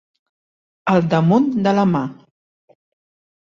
El 0.93 1.05
damunt 1.11 1.47
de 1.69 1.75
la 1.81 1.85
mà. 1.93 2.03